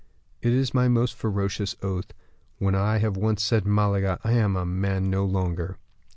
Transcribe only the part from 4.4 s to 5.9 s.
a man no longer."